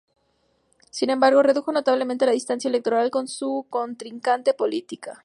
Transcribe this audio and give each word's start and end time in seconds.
Sin 0.89 1.11
embargo, 1.11 1.43
redujo 1.43 1.71
notablemente 1.71 2.25
la 2.25 2.31
distancia 2.31 2.69
electoral 2.69 3.11
con 3.11 3.27
su 3.27 3.67
contrincante 3.69 4.55
política. 4.55 5.19